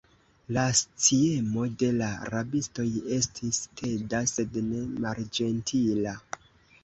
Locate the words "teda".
3.81-4.21